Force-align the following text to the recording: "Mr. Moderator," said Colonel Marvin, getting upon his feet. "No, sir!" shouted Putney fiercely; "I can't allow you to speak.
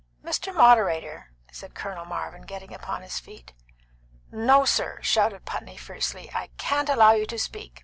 "Mr. 0.23 0.51
Moderator," 0.51 1.29
said 1.51 1.75
Colonel 1.75 2.05
Marvin, 2.05 2.41
getting 2.41 2.73
upon 2.73 3.03
his 3.03 3.19
feet. 3.19 3.53
"No, 4.31 4.65
sir!" 4.65 4.97
shouted 5.03 5.45
Putney 5.45 5.77
fiercely; 5.77 6.31
"I 6.33 6.47
can't 6.57 6.89
allow 6.89 7.11
you 7.11 7.27
to 7.27 7.37
speak. 7.37 7.79